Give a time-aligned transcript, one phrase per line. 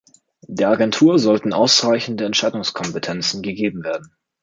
[0.47, 4.11] Der Agentur sollten ausreichende Entscheidungskompetenzen gegeben werden.